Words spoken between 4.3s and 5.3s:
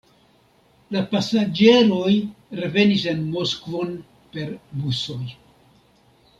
per busoj.